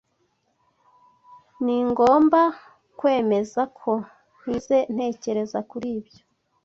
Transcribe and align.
Ningomba 1.63 2.41
kwemeza 2.99 3.61
ko 3.79 3.91
ntigeze 4.37 4.77
ntekereza 4.93 5.59
kuri 5.69 5.87
ibyo. 5.99 6.21